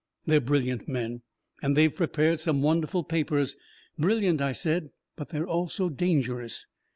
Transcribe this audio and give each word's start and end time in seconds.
They're 0.25 0.41
brilliant 0.41 0.87
men, 0.87 1.21
and 1.61 1.77
they've 1.77 1.95
prepared 1.95 2.39
some 2.39 2.63
wonderful 2.63 3.03
papers. 3.03 3.55
Brilliant, 3.99 4.41
I 4.41 4.51
said: 4.51 4.89
they 5.29 5.37
are 5.37 5.47
also 5.47 5.89
dangerous. 5.89 6.65